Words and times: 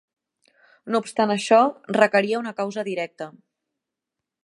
No 0.93 1.01
obstant 1.03 1.35
això, 1.35 1.61
requeria 1.99 2.43
una 2.45 2.57
causa 2.63 2.89
directa. 2.91 3.33